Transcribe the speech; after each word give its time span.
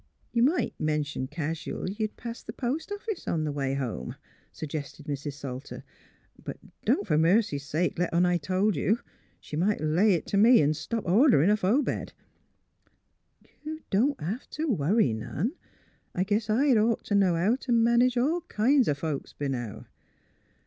''''You 0.33 0.41
might 0.41 0.73
mention 0.79 1.27
casual 1.27 1.87
you'd 1.87 2.17
pass 2.17 2.41
the 2.41 2.53
post 2.53 2.91
office 2.91 3.27
on 3.27 3.45
th' 3.45 3.53
way 3.53 3.75
home," 3.75 4.15
suggested 4.51 5.05
Mrs. 5.05 5.33
Sal 5.33 5.59
ter.'' 5.59 5.83
But 6.43 6.57
don't, 6.85 7.05
fer 7.05 7.19
mercy' 7.19 7.59
sake, 7.59 7.99
let 7.99 8.11
on 8.11 8.25
I 8.25 8.37
told 8.37 8.75
you. 8.75 8.97
She 9.39 9.55
might 9.55 9.79
lay 9.79 10.15
it 10.15 10.25
t' 10.25 10.37
me 10.37 10.59
an' 10.59 10.73
stop 10.73 11.05
orderin' 11.07 11.51
off 11.51 11.63
Obed." 11.63 12.13
'^ 13.45 13.49
You 13.61 13.81
don't 13.91 14.19
hev 14.19 14.49
to 14.49 14.67
worry 14.69 15.13
none. 15.13 15.51
I 16.15 16.23
guess 16.23 16.49
I'd 16.49 16.77
ought 16.77 17.03
t' 17.05 17.13
know 17.13 17.35
how 17.35 17.55
t' 17.57 17.71
manage 17.71 18.17
all 18.17 18.41
kin's 18.41 18.89
o' 18.89 18.95
folks 18.95 19.33
b' 19.33 19.49
now. 19.49 19.85